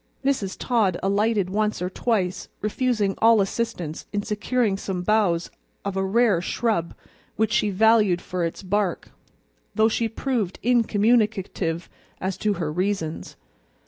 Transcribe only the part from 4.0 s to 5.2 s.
in securing some